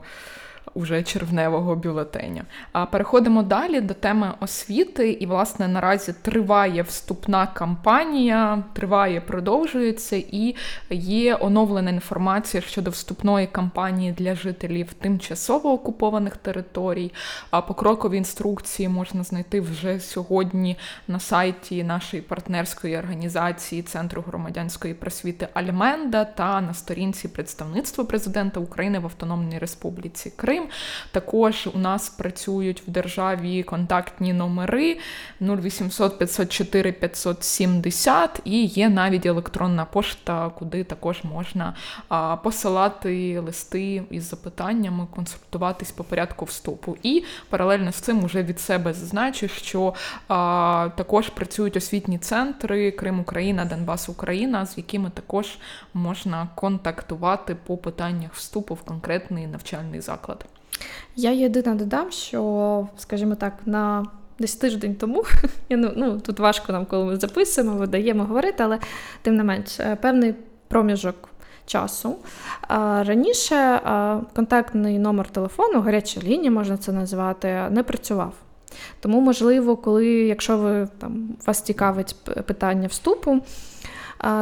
уже 0.74 1.04
червневого 1.04 1.76
бюлетеня. 1.76 2.44
А 2.72 2.86
переходимо 2.86 3.44
далі 3.44 3.82
до 3.82 3.94
теми 3.94 4.34
освіти, 4.40 5.12
і, 5.12 5.26
власне, 5.26 5.68
наразі 5.68 6.14
триває 6.22 6.82
вступна 6.82 7.48
кампанія, 7.48 8.64
триває, 8.74 9.22
продовжується, 9.22 10.16
і 10.16 10.56
є 10.90 11.38
оновлена 11.42 11.90
інформація 11.90 12.62
щодо 12.62 12.90
вступної 12.90 13.48
кампанії 13.48 14.12
для 14.12 14.36
жителів 14.36 14.94
тимчасово 14.94 15.74
окупованих 15.74 16.38
територій. 16.38 17.14
А 17.52 17.62
покрокові 17.62 18.18
інструкції 18.18 18.90
можна 18.90 19.24
знайти 19.24 19.62
вже 19.62 20.00
сьогодні 20.00 20.78
на 21.08 21.20
сайті 21.20 21.84
нашої 21.84 22.22
партнерської 22.22 22.98
організації 22.98 23.82
Центру 23.82 24.24
громадянської 24.28 24.94
просвіти 24.94 25.48
Альменда 25.54 26.26
та 26.26 26.62
на 26.62 26.74
сторінці 26.74 27.28
представництва 27.28 28.04
президента 28.04 28.60
України 28.60 29.00
в 29.00 29.06
Автономній 29.06 29.60
Республіці 29.60 30.34
Крим. 30.36 30.63
Крим. 30.64 30.70
Також 31.12 31.68
у 31.74 31.78
нас 31.78 32.10
працюють 32.10 32.84
в 32.88 32.92
державі 32.92 33.64
контактні 33.64 34.34
номери 34.34 34.98
0800 35.42 36.18
504 36.18 36.92
570 36.92 38.42
і 38.46 38.66
є 38.66 38.90
навіть 38.90 39.26
електронна 39.26 39.86
пошта, 39.86 40.50
куди 40.50 40.84
також 40.84 41.24
можна 41.24 41.74
посилати 42.44 43.40
листи 43.40 44.04
із 44.10 44.30
запитаннями, 44.30 45.08
консультуватись 45.16 45.92
по 45.92 46.04
порядку 46.04 46.46
вступу. 46.46 46.98
І 47.04 47.24
паралельно 47.50 47.92
з 47.92 47.96
цим 47.96 48.24
уже 48.24 48.44
від 48.44 48.60
себе 48.60 48.94
зазначу, 48.94 49.48
що 49.48 49.94
а, 50.28 50.90
також 50.96 51.30
працюють 51.30 51.78
освітні 51.78 52.18
центри 52.18 52.92
Крим 52.92 53.20
Україна, 53.20 53.66
Донбас 53.66 54.10
Україна, 54.10 54.66
з 54.66 54.78
якими 54.78 55.10
також 55.10 55.58
можна 55.94 56.48
контактувати 56.56 57.56
по 57.56 57.78
питаннях 57.78 58.34
вступу 58.34 58.74
в 58.74 58.82
конкретний 58.82 59.48
навчальний 59.48 60.02
заклад. 60.02 60.46
Я 61.16 61.32
єдине 61.32 61.76
додам, 61.76 62.12
що, 62.12 62.88
скажімо 62.98 63.36
так, 63.36 63.54
на 63.66 64.06
десь 64.40 64.56
тиждень 64.56 64.96
тому, 64.96 65.24
ну, 65.70 65.92
ну 65.96 66.20
тут 66.20 66.40
важко 66.40 66.74
нам, 66.74 66.86
коли 66.86 67.06
ми 67.06 67.16
записуємо, 67.16 67.78
видаємо 67.78 68.24
говорити, 68.24 68.64
але 68.64 68.80
тим 69.22 69.36
не 69.36 69.44
менш, 69.44 69.80
е, 69.80 69.98
певний 70.02 70.36
проміжок 70.68 71.30
часу. 71.66 72.16
Раніше 73.00 73.82
контактний 74.36 75.00
номер 75.00 75.30
телефону, 75.30 75.82
гаряча 75.82 76.22
лінія, 76.22 76.52
можна 76.52 76.78
це 76.78 76.92
назвати, 76.92 77.68
не 77.70 77.84
працював. 77.84 78.34
Тому, 79.00 79.22
можливо, 79.22 79.78
коли, 79.78 80.08
якщо 80.08 80.58
ви 80.58 80.88
там 80.98 81.30
вас 81.46 81.62
цікавить 81.62 82.16
питання 82.46 82.88
вступу 82.88 83.42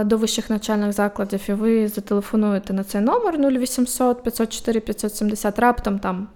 до 0.04 0.18
вищих 0.18 0.50
навчальних 0.50 0.94
закладів, 0.94 1.42
і 1.48 1.54
ви 1.54 1.88
зателефонуєте 1.88 2.74
на 2.74 2.84
цей 2.84 3.02
номер 3.02 3.38
0800 3.38 4.24
504 4.24 4.80
570, 4.80 5.60
раптом 5.60 6.00
там 6.00 6.28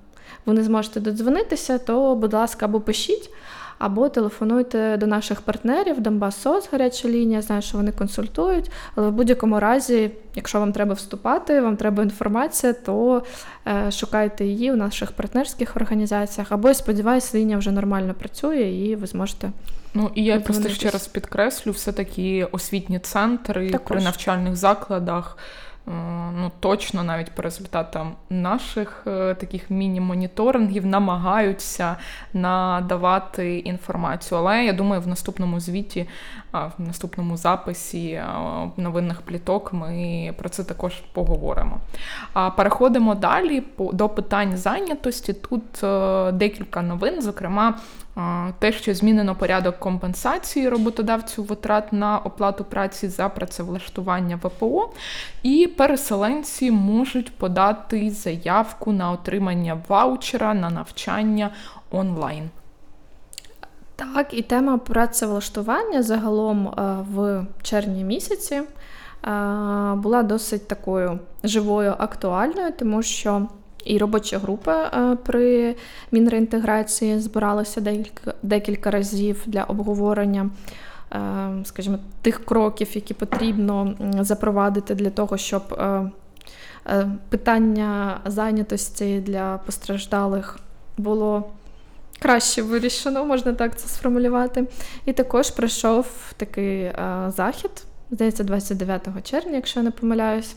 ви 0.46 0.54
не 0.54 0.64
зможете 0.64 1.00
додзвонитися, 1.00 1.78
то, 1.78 2.16
будь 2.16 2.34
ласка, 2.34 2.66
або 2.66 2.82
пишіть, 2.82 3.30
або 3.80 4.10
телефонуйте 4.10 4.98
до 4.98 5.08
наших 5.08 5.42
партнерів, 5.42 6.02
Донбас 6.02 6.42
СОС, 6.42 6.70
гаряча 6.72 7.08
лінія, 7.08 7.42
знаю, 7.42 7.62
що 7.62 7.78
вони 7.78 7.92
консультують. 7.92 8.72
Але 8.96 9.10
в 9.10 9.12
будь-якому 9.12 9.60
разі, 9.60 10.12
якщо 10.36 10.60
вам 10.60 10.72
треба 10.72 10.94
вступати, 10.94 11.62
вам 11.62 11.78
треба 11.78 12.04
інформація, 12.04 12.74
то 12.74 13.24
е, 13.68 13.92
шукайте 13.92 14.46
її 14.46 14.72
у 14.72 14.76
наших 14.76 15.12
партнерських 15.12 15.76
організаціях. 15.76 16.52
Або 16.52 16.74
сподіваюся, 16.74 17.38
лінія 17.38 17.58
вже 17.58 17.72
нормально 17.72 18.14
працює, 18.14 18.62
і 18.62 18.96
ви 18.96 19.08
зможете. 19.08 19.52
Ну 19.96 20.12
і 20.16 20.24
я 20.24 20.40
просто 20.40 20.70
ще 20.70 20.90
раз 20.90 21.08
підкреслю, 21.08 21.72
все 21.72 21.92
таки 21.92 22.48
освітні 22.52 23.00
центри 23.00 23.72
Також. 23.72 23.88
при 23.88 24.02
навчальних 24.02 24.56
закладах. 24.56 25.38
Е, 25.88 25.92
ну, 26.38 26.52
точно 26.60 27.04
навіть 27.04 27.32
по 27.32 27.42
результатам 27.42 28.16
наших 28.30 29.04
е, 29.08 29.34
таких 29.34 29.70
міні-моніторингів 29.70 30.86
намагаються 30.86 31.96
надавати 32.34 33.60
інформацію. 33.60 34.38
Але 34.38 34.66
я 34.66 34.74
думаю, 34.74 35.02
в 35.02 35.08
наступному 35.08 35.60
звіті, 35.60 36.08
в 36.54 36.82
наступному 36.82 37.38
записі 37.38 38.22
новинних 38.78 39.22
пліток 39.22 39.74
ми 39.74 40.34
про 40.38 40.50
це 40.50 40.64
також 40.64 40.94
поговоримо. 41.14 41.80
Переходимо 42.58 43.16
далі 43.16 43.64
до 43.78 44.10
питань 44.10 44.58
зайнятості. 44.58 45.34
Тут 45.34 45.84
е, 45.84 46.32
декілька 46.32 46.82
новин, 46.82 47.22
зокрема, 47.22 47.74
те, 48.60 48.72
що 48.72 48.94
змінено 48.94 49.36
порядок 49.36 49.80
компенсації 49.80 50.70
роботодавцю 50.70 51.44
витрат 51.44 51.94
на 51.94 52.18
оплату 52.18 52.64
праці 52.64 53.08
за 53.08 53.30
працевлаштування 53.30 54.40
ВПО, 54.44 54.90
і 55.44 55.68
переселенці 55.68 56.72
можуть 56.72 57.38
подати 57.38 58.12
заявку 58.12 58.92
на 58.92 59.12
отримання 59.12 59.82
ваучера 59.88 60.54
на 60.54 60.70
навчання 60.70 61.52
онлайн. 61.92 62.50
Так, 63.96 64.34
і 64.34 64.42
тема 64.42 64.78
працевлаштування 64.78 66.04
загалом 66.04 66.68
е, 66.68 66.72
в 67.12 67.46
червні 67.62 68.04
місяці 68.04 68.56
е, 68.56 68.64
була 69.96 70.24
досить 70.24 70.68
такою 70.68 71.20
живою, 71.44 71.96
актуальною, 71.98 72.72
тому 72.80 73.04
що 73.04 73.48
і 73.86 73.98
робоча 73.98 74.40
група 74.40 74.84
е, 74.84 75.18
при 75.26 75.76
мінреінтеграції 76.12 77.20
збиралася 77.20 77.82
декілька, 77.82 78.34
декілька 78.44 78.92
разів 78.92 79.44
для 79.46 79.64
обговорення. 79.64 80.50
Скажімо, 81.64 81.98
тих 82.22 82.46
кроків, 82.46 82.88
які 82.96 83.14
потрібно 83.14 83.96
запровадити 84.20 84.96
для 84.96 85.10
того, 85.10 85.38
щоб 85.38 85.80
питання 87.30 88.20
зайнятості 88.26 89.20
для 89.20 89.58
постраждалих 89.58 90.60
було 90.98 91.50
краще 92.20 92.62
вирішено, 92.62 93.26
можна 93.26 93.54
так 93.54 93.80
це 93.80 93.88
сформулювати. 93.88 94.68
І 95.06 95.14
також 95.14 95.52
пройшов 95.52 96.34
такий 96.38 96.82
е, 96.82 97.32
захід, 97.36 97.72
здається, 98.12 98.44
29 98.44 99.08
червня, 99.24 99.56
якщо 99.56 99.80
я 99.80 99.84
не 99.84 99.92
помиляюсь. 99.92 100.56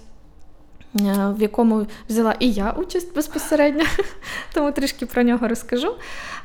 Е, 0.97 1.35
в 1.38 1.42
якому 1.42 1.87
взяла 2.09 2.35
і 2.38 2.50
я 2.52 2.71
участь 2.71 3.14
безпосередньо, 3.14 3.85
тому 4.54 4.73
трішки 4.73 5.07
про 5.07 5.23
нього 5.23 5.49
розкажу. 5.49 5.95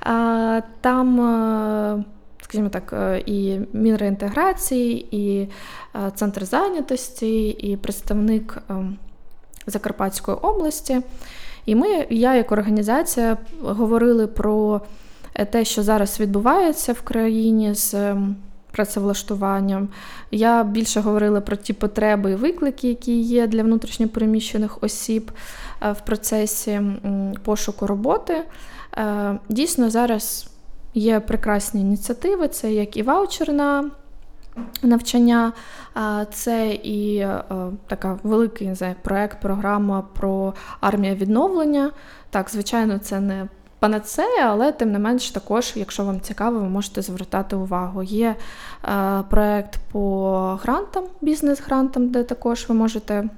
Е, 0.05 0.63
там, 0.81 2.05
скажімо 2.41 2.69
так, 2.69 2.93
і 3.25 3.59
Мінреінтеграції, 3.73 5.07
і 5.11 5.49
центр 6.15 6.45
зайнятості, 6.45 7.47
і 7.47 7.77
представник 7.77 8.57
Закарпатської 9.67 10.37
області. 10.37 11.01
І 11.65 11.75
ми, 11.75 12.07
я 12.09 12.35
як 12.35 12.51
організація, 12.51 13.37
говорили 13.61 14.27
про 14.27 14.81
те, 15.51 15.65
що 15.65 15.83
зараз 15.83 16.19
відбувається 16.19 16.93
в 16.93 17.01
країні 17.01 17.73
з 17.73 17.93
ем, 17.93 18.35
працевлаштуванням. 18.73 19.89
Я 20.31 20.63
більше 20.63 20.99
говорила 20.99 21.41
про 21.41 21.55
ті 21.55 21.73
потреби 21.73 22.31
і 22.31 22.35
виклики, 22.35 22.87
які 22.89 23.21
є 23.21 23.47
для 23.47 23.63
внутрішньопереміщених 23.63 24.83
осіб 24.83 25.31
е, 25.81 25.91
в 25.91 26.01
процесі 26.01 26.81
пошуку 27.43 27.87
роботи. 27.87 28.43
Е, 28.97 29.39
дійсно, 29.49 29.89
зараз 29.89 30.49
є 30.93 31.19
прекрасні 31.19 31.81
ініціативи, 31.81 32.47
це 32.47 32.73
як 32.73 32.97
і 32.97 33.03
ваучер 33.03 33.53
на 33.53 33.91
навчання, 34.83 35.53
це 36.31 36.73
і 36.73 37.17
е, 37.17 37.43
така 37.87 38.19
великий 38.23 38.73
проект, 39.01 39.41
програма 39.41 40.03
про 40.13 40.53
армія 40.81 41.15
відновлення. 41.15 41.91
Так, 42.29 42.49
звичайно, 42.49 42.97
це 42.97 43.19
не 43.19 43.47
панацея, 43.83 44.45
але 44.47 44.71
тим 44.71 44.91
не 44.91 44.99
менш, 44.99 45.31
також, 45.31 45.73
якщо 45.75 46.03
вам 46.03 46.21
цікаво, 46.21 46.59
ви 46.59 46.69
можете 46.69 47.01
звертати 47.01 47.55
увагу. 47.55 48.03
Є 48.03 48.35
е, 48.85 49.23
проект 49.29 49.79
по 49.91 50.59
грантам, 50.63 51.03
бізнес-грантам, 51.21 52.09
де 52.09 52.23
також 52.23 52.65
ви 52.69 52.75
можете 52.75 53.29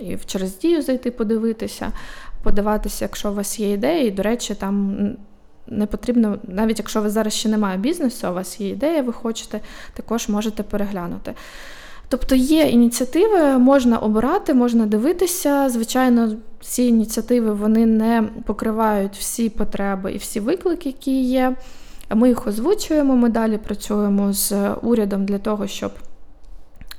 і 0.00 0.16
через 0.26 0.58
дію 0.58 0.82
зайти, 0.82 1.10
подивитися, 1.10 1.92
подаватися, 2.42 3.04
якщо 3.04 3.30
у 3.30 3.34
вас 3.34 3.60
є 3.60 3.72
ідеї. 3.72 4.08
І, 4.08 4.10
до 4.10 4.22
речі, 4.22 4.54
там 4.54 4.96
не 5.66 5.86
потрібно, 5.86 6.38
навіть 6.42 6.78
якщо 6.78 7.00
ви 7.00 7.10
зараз 7.10 7.32
ще 7.32 7.48
немає 7.48 7.78
бізнесу, 7.78 8.28
у 8.30 8.34
вас 8.34 8.60
є 8.60 8.68
ідея, 8.68 9.02
ви 9.02 9.12
хочете, 9.12 9.60
також 9.94 10.28
можете 10.28 10.62
переглянути. 10.62 11.34
Тобто 12.12 12.34
є 12.34 12.62
ініціативи, 12.68 13.58
можна 13.58 13.98
обирати, 13.98 14.54
можна 14.54 14.86
дивитися. 14.86 15.68
Звичайно, 15.68 16.36
ці 16.60 16.82
ініціативи 16.82 17.52
вони 17.52 17.86
не 17.86 18.28
покривають 18.46 19.16
всі 19.16 19.48
потреби 19.48 20.12
і 20.12 20.16
всі 20.16 20.40
виклики, 20.40 20.88
які 20.88 21.22
є. 21.22 21.56
Ми 22.10 22.28
їх 22.28 22.46
озвучуємо, 22.46 23.16
ми 23.16 23.28
далі 23.28 23.58
працюємо 23.58 24.32
з 24.32 24.52
урядом 24.82 25.24
для 25.24 25.38
того, 25.38 25.66
щоб 25.66 25.92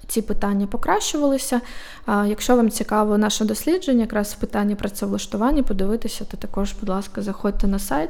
ці 0.08 0.22
питання 0.22 0.68
покращувалися. 0.68 1.62
Якщо 2.08 2.56
вам 2.56 2.70
цікаво 2.70 3.18
наше 3.18 3.46
дослідження, 3.46 4.02
якраз 4.02 4.34
в 4.34 4.40
питанні 4.40 4.76
працевлаштування, 4.76 5.64
подивитися, 5.64 6.26
то 6.26 6.38
також, 6.38 6.74
будь 6.80 6.90
ласка, 6.90 7.22
заходьте 7.22 7.68
на 7.68 7.80
сайт. 7.80 8.10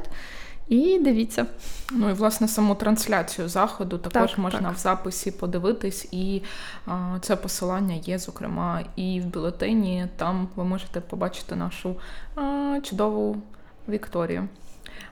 І 0.68 0.98
дивіться. 0.98 1.46
Ну 1.90 2.10
і 2.10 2.12
власне 2.12 2.48
саму 2.48 2.74
трансляцію 2.74 3.48
заходу 3.48 3.98
також 3.98 4.30
так, 4.30 4.38
можна 4.38 4.60
так. 4.60 4.74
в 4.74 4.78
записі 4.78 5.30
подивитись, 5.30 6.08
і 6.12 6.42
а, 6.86 7.18
це 7.20 7.36
посилання 7.36 7.94
є, 7.94 8.18
зокрема, 8.18 8.80
і 8.96 9.20
в 9.20 9.24
бюлетені. 9.24 10.06
Там 10.16 10.48
ви 10.56 10.64
можете 10.64 11.00
побачити 11.00 11.56
нашу 11.56 11.96
а, 12.36 12.78
чудову 12.82 13.42
Вікторію. 13.88 14.48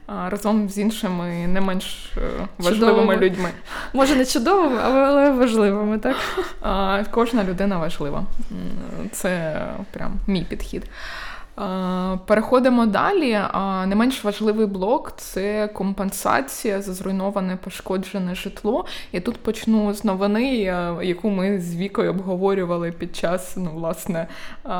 Разом 0.06 0.68
з 0.68 0.78
іншими 0.78 1.46
не 1.46 1.60
менш 1.60 2.12
е, 2.16 2.20
важливими 2.58 2.92
чудовими. 2.92 3.16
людьми. 3.16 3.50
Може, 3.92 4.16
не 4.16 4.24
чудовими, 4.24 4.80
але 4.84 5.30
важливими, 5.30 5.98
так? 5.98 6.16
Кожна 7.10 7.44
людина 7.44 7.78
важлива. 7.78 8.26
Це 9.12 9.62
прям 9.90 10.12
мій 10.26 10.44
підхід. 10.44 10.82
Переходимо 12.26 12.86
далі. 12.86 13.40
Не 13.86 13.94
менш 13.96 14.24
важливий 14.24 14.66
блок 14.66 15.12
це 15.16 15.68
компенсація 15.68 16.82
за 16.82 16.92
зруйноване 16.92 17.56
пошкоджене 17.56 18.34
житло. 18.34 18.84
І 19.12 19.20
тут 19.20 19.36
почну 19.36 19.94
з 19.94 20.04
новини, 20.04 20.52
яку 21.02 21.30
ми 21.30 21.60
з 21.60 21.76
Вікою 21.76 22.10
обговорювали 22.10 22.92
під 22.92 23.16
час 23.16 23.54
ну, 23.56 23.70
власне, 23.74 24.26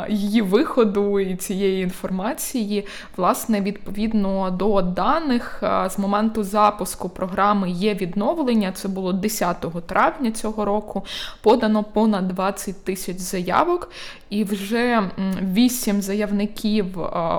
її 0.09 0.43
виходу 0.43 1.21
і 1.21 1.37
цієї 1.37 1.83
інформації. 1.83 2.87
Власне, 3.17 3.61
відповідно 3.61 4.51
до 4.51 4.83
даних, 4.83 5.63
з 5.91 5.99
моменту 5.99 6.43
запуску 6.43 7.09
програми 7.09 7.71
є 7.71 7.95
відновлення. 7.95 8.73
Це 8.73 8.89
було 8.89 9.13
10 9.13 9.57
травня 9.87 10.31
цього 10.31 10.65
року. 10.65 11.05
Подано 11.43 11.85
понад 11.85 12.29
20 12.29 12.85
тисяч 12.85 13.19
заявок, 13.19 13.91
і 14.33 14.45
вже 14.45 15.11
8 15.43 16.03
заявників 16.03 16.87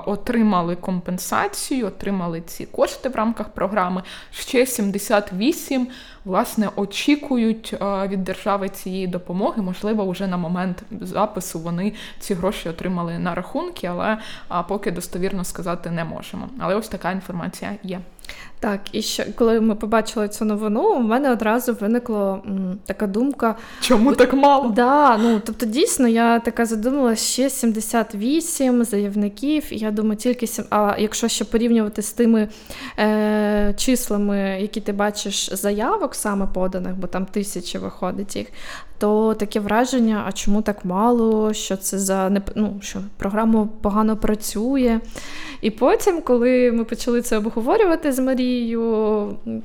отримали 0.06 0.76
компенсацію, 0.76 1.86
отримали 1.86 2.40
ці 2.40 2.66
кошти 2.66 3.08
в 3.08 3.16
рамках 3.16 3.48
програми. 3.48 4.02
Ще 4.30 4.66
78 4.66 5.88
власне 6.24 6.68
очікують 6.76 7.74
від 8.08 8.24
держави 8.24 8.68
цієї 8.68 9.06
допомоги. 9.06 9.62
Можливо, 9.62 10.10
вже 10.10 10.26
на 10.26 10.36
момент 10.36 10.82
запису 11.00 11.58
вони 11.58 11.92
ці 12.18 12.34
гроші 12.34 12.68
отримали 12.68 13.18
на 13.18 13.34
рахунки, 13.34 13.86
але 13.86 14.18
поки 14.68 14.90
достовірно 14.90 15.44
сказати 15.44 15.90
не 15.90 16.04
можемо. 16.04 16.48
Але 16.58 16.74
ось 16.74 16.88
така 16.88 17.12
інформація 17.12 17.72
є. 17.82 18.00
Так, 18.64 18.80
і 18.92 19.02
ще 19.02 19.24
коли 19.24 19.60
ми 19.60 19.74
побачили 19.74 20.28
цю 20.28 20.44
новину, 20.44 20.94
у 20.94 21.02
мене 21.02 21.32
одразу 21.32 21.74
виникла 21.74 22.40
м, 22.46 22.78
така 22.86 23.06
думка. 23.06 23.56
Чому 23.80 24.14
так 24.14 24.34
мало? 24.34 24.68
Да, 24.68 25.16
ну 25.18 25.40
тобто, 25.44 25.66
дійсно, 25.66 26.08
я 26.08 26.38
така 26.38 26.66
задумала 26.66 27.16
ще 27.16 27.50
78 27.50 28.84
заявників. 28.84 29.64
І 29.70 29.76
я 29.76 29.90
думаю, 29.90 30.16
тільки 30.16 30.46
сім. 30.46 30.64
А 30.70 30.94
якщо 30.98 31.28
ще 31.28 31.44
порівнювати 31.44 32.02
з 32.02 32.12
тими 32.12 32.48
е, 32.98 33.74
числами, 33.76 34.58
які 34.60 34.80
ти 34.80 34.92
бачиш 34.92 35.50
заявок 35.52 36.14
саме 36.14 36.46
поданих, 36.54 36.96
бо 36.96 37.06
там 37.06 37.26
тисячі 37.26 37.78
виходить 37.78 38.36
їх, 38.36 38.46
то 38.98 39.34
таке 39.34 39.60
враження, 39.60 40.24
а 40.26 40.32
чому 40.32 40.62
так 40.62 40.84
мало? 40.84 41.52
Що 41.52 41.76
це 41.76 41.98
за 41.98 42.42
ну, 42.54 42.78
що 42.82 42.98
програма 43.16 43.68
погано 43.82 44.16
працює? 44.16 45.00
І 45.60 45.70
потім, 45.70 46.22
коли 46.22 46.72
ми 46.72 46.84
почали 46.84 47.22
це 47.22 47.38
обговорювати 47.38 48.12
з 48.12 48.18
Марією, 48.18 48.53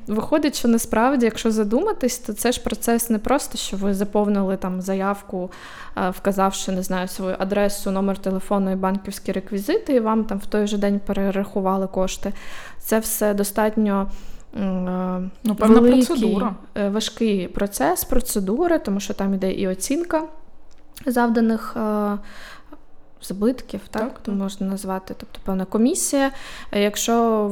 виходить, 0.08 0.60
що 0.60 0.68
насправді, 0.68 1.26
якщо 1.26 1.52
задуматись, 1.52 2.18
то 2.18 2.34
це 2.34 2.52
ж 2.52 2.64
процес 2.64 3.10
не 3.10 3.20
просто, 3.20 3.58
що 3.58 3.78
ви 3.78 3.94
заповнили 3.94 4.58
там 4.58 4.82
заявку, 4.82 5.52
вказавши, 6.10 6.72
не 6.72 6.84
знаю, 6.84 7.08
свою 7.08 7.36
адресу, 7.40 7.92
номер 7.92 8.18
телефону 8.18 8.72
і 8.72 8.76
банківські 8.76 9.32
реквізити, 9.32 9.94
і 9.94 10.00
вам 10.00 10.24
там 10.24 10.38
в 10.38 10.46
той 10.46 10.68
же 10.68 10.78
день 10.78 11.00
перерахували 11.06 11.88
кошти. 11.88 12.34
Це 12.80 13.00
все 13.00 13.34
достатньо. 13.34 14.12
Ну, 14.54 15.56
певна 15.58 15.80
великий, 15.80 16.06
процедура. 16.06 16.56
Е, 16.76 16.90
важкий 16.90 17.48
процес, 17.48 18.04
процедури, 18.04 18.80
тому 18.80 19.00
що 19.00 19.14
там 19.14 19.34
іде 19.34 19.52
і 19.52 19.68
оцінка 19.68 20.24
завданих 21.06 21.78
збитків, 23.22 23.82
так, 23.90 24.02
так, 24.02 24.20
так. 24.20 24.36
можна 24.36 24.68
назвати, 24.68 25.16
тобто 25.18 25.40
певна 25.44 25.66
комісія. 25.66 26.32
Якщо 26.72 27.52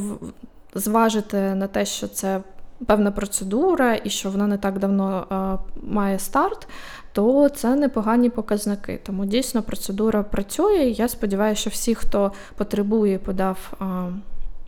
зважити 0.75 1.37
на 1.37 1.67
те, 1.67 1.85
що 1.85 2.07
це 2.07 2.41
певна 2.85 3.11
процедура 3.11 3.99
і 4.03 4.09
що 4.09 4.29
вона 4.29 4.47
не 4.47 4.57
так 4.57 4.79
давно 4.79 5.27
е, 5.31 5.81
має 5.83 6.19
старт, 6.19 6.67
то 7.11 7.49
це 7.49 7.75
непогані 7.75 8.29
показники. 8.29 8.99
Тому 9.03 9.25
дійсно 9.25 9.63
процедура 9.63 10.23
працює. 10.23 10.83
Я 10.83 11.07
сподіваюся, 11.07 11.61
що 11.61 11.69
всі, 11.69 11.95
хто 11.95 12.31
потребує, 12.57 13.19
подав. 13.19 13.73
Е, 13.81 13.85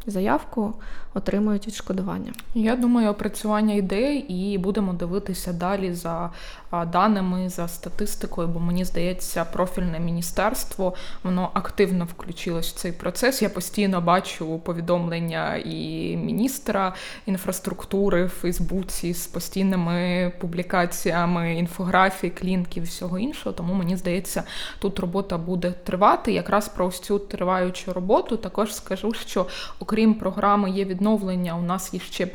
заявку, 0.06 0.74
отримують 1.14 1.68
відшкодування. 1.68 2.34
Я 2.56 2.76
думаю, 2.76 3.10
опрацювання 3.10 3.74
ідей 3.74 4.18
і 4.18 4.58
будемо 4.58 4.94
дивитися 4.94 5.54
далі 5.54 5.94
за 5.94 6.30
даними, 6.92 7.50
за 7.50 7.68
статистикою, 7.68 8.48
бо 8.48 8.60
мені 8.60 8.86
здається, 8.86 9.46
профільне 9.46 10.00
міністерство 10.00 10.94
воно 11.24 11.50
активно 11.54 12.06
включилось 12.06 12.70
в 12.70 12.76
цей 12.76 12.92
процес. 12.92 13.42
Я 13.42 13.50
постійно 13.50 14.02
бачу 14.02 14.60
повідомлення 14.60 15.56
і 15.56 16.18
міністра 16.18 16.94
інфраструктури 17.26 18.26
в 18.26 18.30
Фейсбуці 18.30 19.14
з 19.14 19.28
постійними 19.28 20.32
публікаціями 20.40 21.56
інфографій, 21.56 22.30
клінків 22.30 22.84
і 22.84 22.86
всього 22.86 23.20
іншого. 23.20 23.54
Тому 23.54 23.74
мені 23.74 23.98
здається, 23.98 24.44
тут 24.80 25.00
робота 25.00 25.38
буде 25.38 25.72
тривати. 25.72 26.32
Якраз 26.32 26.70
про 26.70 26.86
ось 26.86 27.00
цю 27.00 27.20
триваючу 27.20 27.94
роботу 27.94 28.38
також 28.38 28.76
скажу, 28.76 29.14
що 29.14 29.46
окрім 29.80 30.14
програми 30.14 30.70
є 30.70 30.86
відновлення. 30.86 31.09
У 31.14 31.62
нас 31.62 31.94
є 31.94 32.00
ще 32.00 32.28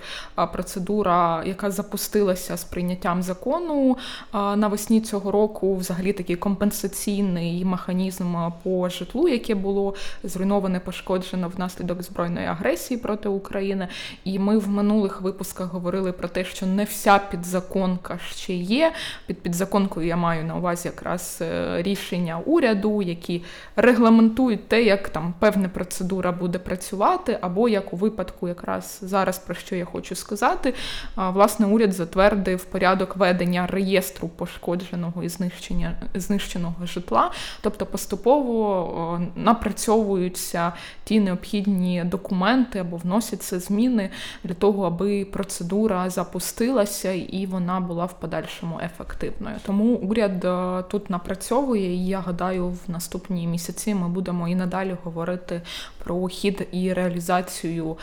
процедура, 0.52 1.42
яка 1.46 1.70
запустилася 1.70 2.56
з 2.56 2.64
прийняттям 2.64 3.22
закону 3.22 3.96
навесні 4.32 5.00
цього 5.00 5.30
року. 5.30 5.76
Взагалі 5.76 6.12
такий 6.12 6.36
компенсаційний 6.36 7.64
механізм 7.64 8.36
по 8.62 8.88
житлу, 8.88 9.28
яке 9.28 9.54
було 9.54 9.94
зруйноване, 10.24 10.80
пошкоджено 10.80 11.48
внаслідок 11.48 12.02
збройної 12.02 12.46
агресії 12.46 13.00
проти 13.00 13.28
України. 13.28 13.88
І 14.24 14.38
ми 14.38 14.58
в 14.58 14.68
минулих 14.68 15.20
випусках 15.20 15.66
говорили 15.66 16.12
про 16.12 16.28
те, 16.28 16.44
що 16.44 16.66
не 16.66 16.84
вся 16.84 17.18
підзаконка 17.18 18.18
ще 18.18 18.54
є. 18.54 18.92
Під 19.26 19.40
підзаконкою 19.40 20.06
я 20.06 20.16
маю 20.16 20.44
на 20.44 20.56
увазі 20.56 20.88
якраз 20.88 21.38
е, 21.40 21.82
рішення 21.82 22.38
уряду, 22.46 23.02
які 23.02 23.42
регламентують 23.76 24.68
те, 24.68 24.82
як 24.82 25.08
там 25.08 25.34
певна 25.38 25.68
процедура 25.68 26.32
буде 26.32 26.58
працювати 26.58 27.38
або 27.40 27.68
як 27.68 27.92
у 27.92 27.96
випадку, 27.96 28.48
якраз 28.54 28.98
зараз 29.02 29.38
про 29.38 29.54
що 29.54 29.76
я 29.76 29.84
хочу 29.84 30.14
сказати, 30.14 30.74
власне, 31.16 31.66
уряд 31.66 31.92
затвердив 31.92 32.64
порядок 32.64 33.16
ведення 33.16 33.66
реєстру 33.66 34.28
пошкодженого 34.28 35.22
і 35.22 35.28
знищення 35.28 35.94
знищеного 36.14 36.86
житла, 36.86 37.30
тобто 37.60 37.86
поступово 37.86 39.20
напрацьовуються 39.36 40.72
ті 41.04 41.20
необхідні 41.20 42.04
документи 42.04 42.78
або 42.78 42.96
вносяться 42.96 43.60
зміни 43.60 44.10
для 44.44 44.54
того, 44.54 44.86
аби 44.86 45.24
процедура 45.24 46.10
запустилася 46.10 47.12
і 47.12 47.46
вона 47.46 47.80
була 47.80 48.04
в 48.04 48.20
подальшому 48.20 48.80
ефективною. 48.84 49.56
Тому 49.66 49.84
уряд 49.84 50.46
тут 50.88 51.10
напрацьовує, 51.10 51.94
і 51.94 52.06
я 52.06 52.20
гадаю, 52.20 52.68
в 52.68 52.80
наступні 52.88 53.46
місяці 53.46 53.94
ми 53.94 54.08
будемо 54.08 54.48
і 54.48 54.54
надалі 54.54 54.96
говорити 55.04 55.62
про 56.04 56.28
хід 56.28 56.68
і 56.72 56.92
реалізацію 56.92 57.96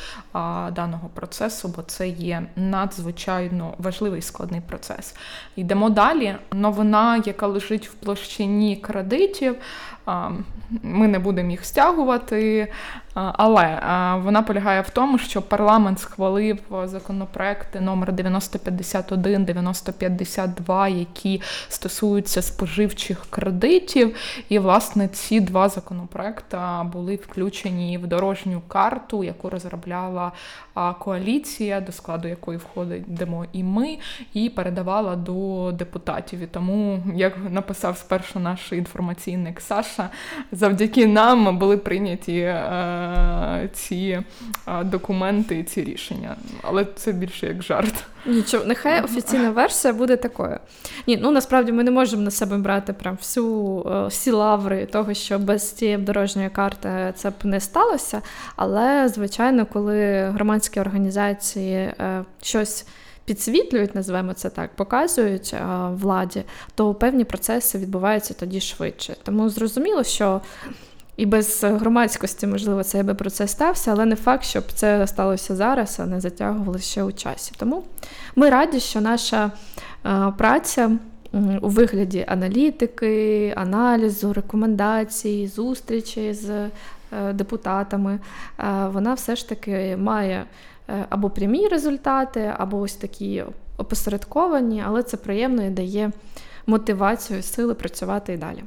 даного 0.72 1.10
процесу, 1.14 1.74
бо 1.76 1.82
це 1.82 2.08
є 2.08 2.44
надзвичайно 2.56 3.74
важливий 3.78 4.22
складний 4.22 4.62
процес. 4.62 5.16
Йдемо 5.56 5.90
далі. 5.90 6.36
Новина, 6.52 7.24
яка 7.26 7.48
лежить 7.48 7.88
в 7.88 7.94
площині 7.94 8.78
кредитів. 8.78 9.56
Ми 10.84 11.08
не 11.08 11.20
будемо 11.20 11.52
їх 11.52 11.66
стягувати. 11.66 12.68
Але 13.14 13.80
вона 14.24 14.42
полягає 14.42 14.82
в 14.82 14.90
тому, 14.90 15.18
що 15.18 15.42
парламент 15.42 16.00
схвалив 16.00 16.60
законопроекти 16.84 17.82
номер 17.82 18.12
9051, 18.12 19.46
9052, 19.46 20.88
які 20.88 21.42
стосуються 21.70 22.42
споживчих 22.42 23.26
кредитів. 23.30 24.16
І, 24.50 24.60
власне, 24.60 25.08
ці 25.08 25.40
два 25.40 25.70
законопроекти 25.70 26.58
були 26.84 27.16
включені 27.16 27.98
в 27.98 28.08
дорожню 28.08 28.62
карту, 28.68 29.24
яку 29.24 29.50
розробляла 29.50 30.32
коаліція, 31.00 31.82
до 31.82 31.92
складу 31.92 32.28
якої 32.28 32.58
входимо 32.58 33.46
і 33.54 33.64
ми, 33.64 33.98
і 34.34 34.50
передавала 34.50 35.16
до 35.16 35.72
депутатів. 35.72 36.40
І 36.40 36.46
тому, 36.46 37.04
як 37.16 37.38
написав 37.50 37.98
спершу 37.98 38.40
наш 38.40 38.72
інформаційник 38.72 39.62
Саша, 39.92 40.10
завдяки 40.52 41.08
нам 41.08 41.58
були 41.58 41.78
прийняті. 41.78 42.38
Е, 42.38 43.70
ці 43.74 44.20
документи, 44.84 45.60
і 45.60 45.64
ці 45.64 45.84
рішення. 45.84 46.36
Але 46.62 46.86
це 46.96 47.12
більше 47.12 47.48
як 47.48 47.64
жарт. 47.64 48.04
Нічого, 48.26 48.66
нехай 48.66 49.04
офіційна 49.04 49.50
версія 49.52 49.94
буде 49.94 50.18
такою. 50.18 50.60
Ні, 51.08 51.20
ну 51.22 51.32
насправді 51.32 51.72
ми 51.72 51.84
не 51.84 51.92
можемо 51.92 52.24
на 52.24 52.32
себе 52.32 52.58
брати 52.58 52.94
прям 52.94 53.16
всю 53.16 53.80
е, 53.86 54.08
всі 54.08 54.32
лаври 54.32 54.86
того, 54.86 55.14
що 55.14 55.40
без 55.40 55.72
цієї 55.72 55.98
дорожньої 55.98 56.50
карти 56.50 57.14
це 57.16 57.30
б 57.30 57.34
не 57.44 57.60
сталося. 57.60 58.22
Але, 58.56 59.10
звичайно, 59.10 59.66
коли 59.66 60.30
громадські 60.30 60.80
організації 60.80 61.76
е, 61.76 62.24
щось. 62.42 62.86
Підсвітлюють, 63.32 63.96
називаємо 63.96 64.34
це 64.34 64.50
так, 64.50 64.76
показують 64.76 65.56
владі, 65.92 66.44
то 66.76 66.94
певні 66.94 67.24
процеси 67.24 67.78
відбуваються 67.78 68.34
тоді 68.34 68.62
швидше. 68.62 69.16
Тому 69.24 69.50
зрозуміло, 69.50 70.04
що 70.04 70.42
і 71.18 71.26
без 71.26 71.64
громадськості, 71.64 72.48
можливо, 72.48 72.84
цей 72.84 73.04
би 73.04 73.14
процес 73.14 73.52
стався, 73.52 73.92
але 73.92 74.06
не 74.06 74.16
факт, 74.16 74.44
щоб 74.44 74.64
це 74.74 75.08
сталося 75.08 75.56
зараз, 75.56 76.00
а 76.00 76.06
не 76.06 76.22
затягували 76.22 76.80
ще 76.80 77.04
у 77.04 77.12
часі. 77.12 77.52
Тому 77.58 77.84
ми 78.36 78.50
раді, 78.50 78.80
що 78.80 79.02
наша 79.02 79.52
е, 80.06 80.34
праця 80.38 80.92
у 81.62 81.70
вигляді 81.70 82.26
аналітики, 82.28 83.54
аналізу, 83.58 84.34
рекомендацій, 84.34 85.48
зустрічей 85.48 86.34
з 86.34 86.50
е, 86.50 86.70
депутатами, 87.34 88.20
е, 88.60 88.64
вона 88.94 89.14
все 89.14 89.36
ж 89.36 89.50
таки 89.50 89.98
має 89.98 90.46
або 91.10 91.30
прямі 91.30 91.68
результати, 91.68 92.54
або 92.58 92.78
ось 92.78 92.96
такі 92.96 93.44
опосередковані, 93.78 94.84
але 94.88 95.04
це 95.04 95.18
приємно 95.18 95.64
і 95.64 95.70
дає 95.70 96.12
мотивацію, 96.68 97.44
сили 97.44 97.74
працювати 97.74 98.34
і 98.34 98.38
далі. 98.38 98.64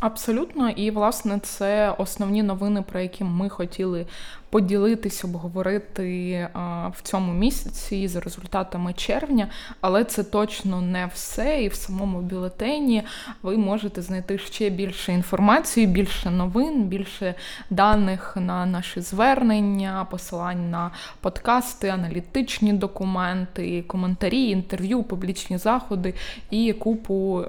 Абсолютно, 0.00 0.70
і 0.70 0.90
власне 0.90 1.38
це 1.38 1.94
основні 1.98 2.42
новини, 2.42 2.84
про 2.90 3.00
які 3.00 3.24
ми 3.24 3.48
хотіли 3.48 4.06
поділитись, 4.50 5.24
обговорити 5.24 6.48
в 6.96 7.02
цьому 7.02 7.32
місяці 7.32 8.08
за 8.08 8.20
результатами 8.20 8.92
червня, 8.92 9.48
але 9.80 10.04
це 10.04 10.24
точно 10.24 10.80
не 10.80 11.06
все. 11.14 11.62
І 11.62 11.68
в 11.68 11.74
самому 11.74 12.20
бюлетені 12.20 13.02
ви 13.42 13.56
можете 13.56 14.02
знайти 14.02 14.38
ще 14.38 14.70
більше 14.70 15.12
інформації, 15.12 15.86
більше 15.86 16.30
новин, 16.30 16.84
більше 16.84 17.34
даних 17.70 18.36
на 18.36 18.66
наші 18.66 19.00
звернення, 19.00 20.06
посилань 20.10 20.70
на 20.70 20.90
подкасти, 21.20 21.88
аналітичні 21.88 22.72
документи, 22.72 23.82
коментарі, 23.82 24.50
інтерв'ю, 24.50 25.02
публічні 25.02 25.58
заходи 25.58 26.14
і 26.50 26.72
купу, 26.72 27.44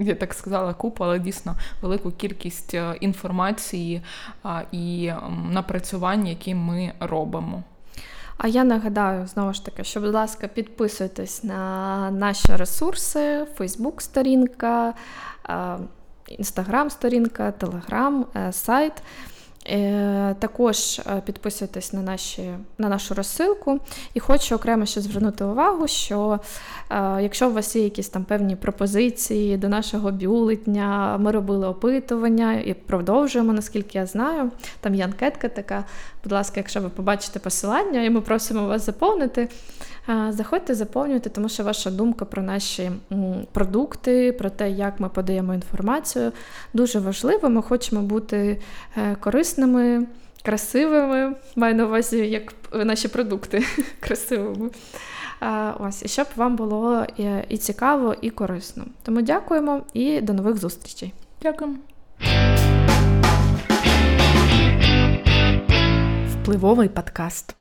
я 0.00 0.14
так 0.14 0.34
сказала, 0.34 0.74
купу, 0.74 1.04
але 1.04 1.18
дійсно 1.18 1.56
велику 1.82 2.10
кількість 2.10 2.74
е, 2.74 2.94
інформації 3.00 4.02
і 4.72 5.12
напрацювань 5.50 6.13
просувань, 6.14 6.26
які 6.28 6.54
ми 6.54 6.92
робимо. 7.00 7.62
А 8.36 8.48
я 8.48 8.64
нагадаю 8.64 9.26
знову 9.26 9.52
ж 9.52 9.64
таки, 9.64 9.84
що, 9.84 10.00
будь 10.00 10.14
ласка, 10.14 10.48
підписуйтесь 10.48 11.44
на 11.44 12.10
наші 12.10 12.56
ресурси: 12.56 13.46
Facebook 13.58 14.00
сторінка, 14.00 14.94
Інстаграм-сторінка, 16.28 17.52
Телеграм, 17.52 18.26
сайт. 18.50 18.92
Е, 19.68 20.34
також 20.38 20.98
е, 20.98 21.22
підписуйтесь 21.26 21.92
на 21.92 22.02
наші, 22.02 22.50
на 22.78 22.88
нашу 22.88 23.14
розсилку. 23.14 23.80
І 24.14 24.20
хочу 24.20 24.54
окремо 24.54 24.86
ще 24.86 25.00
звернути 25.00 25.44
увагу, 25.44 25.88
що 25.88 26.40
е, 26.90 27.22
якщо 27.22 27.48
у 27.48 27.52
вас 27.52 27.76
є 27.76 27.84
якісь 27.84 28.08
там 28.08 28.24
певні 28.24 28.56
пропозиції 28.56 29.56
до 29.56 29.68
нашого 29.68 30.12
бюлетня, 30.12 31.18
ми 31.18 31.30
робили 31.30 31.68
опитування 31.68 32.52
і 32.52 32.74
продовжуємо, 32.74 33.52
наскільки 33.52 33.98
я 33.98 34.06
знаю. 34.06 34.50
Там 34.80 34.94
є 34.94 35.04
анкетка 35.04 35.48
така. 35.48 35.84
Будь 36.24 36.32
ласка, 36.32 36.54
якщо 36.56 36.80
ви 36.80 36.88
побачите 36.88 37.38
посилання, 37.38 38.02
і 38.02 38.10
ми 38.10 38.20
просимо 38.20 38.68
вас 38.68 38.86
заповнити. 38.86 39.48
Заходьте, 40.28 40.74
заповнюйте, 40.74 41.30
тому 41.30 41.48
що 41.48 41.64
ваша 41.64 41.90
думка 41.90 42.24
про 42.24 42.42
наші 42.42 42.90
продукти, 43.52 44.32
про 44.32 44.50
те, 44.50 44.70
як 44.70 45.00
ми 45.00 45.08
подаємо 45.08 45.54
інформацію, 45.54 46.32
дуже 46.72 46.98
важлива. 46.98 47.48
Ми 47.48 47.62
хочемо 47.62 48.02
бути 48.02 48.60
е, 48.96 49.16
корисними, 49.20 50.06
красивими. 50.42 51.36
Маю 51.56 51.74
на 51.74 51.86
увазі, 51.86 52.18
як 52.18 52.54
наші 52.72 53.08
продукти 53.08 53.64
красивими. 54.00 54.70
Ось, 55.78 56.02
і 56.02 56.08
щоб 56.08 56.26
вам 56.36 56.56
було 56.56 57.06
і 57.48 57.58
цікаво, 57.58 58.14
і 58.20 58.30
корисно. 58.30 58.84
Тому 59.02 59.22
дякуємо 59.22 59.80
і 59.92 60.20
до 60.20 60.32
нових 60.32 60.56
зустрічей. 60.56 61.12
Дякуємо. 61.42 61.76
Впливовий 66.42 66.88
подкаст. 66.88 67.56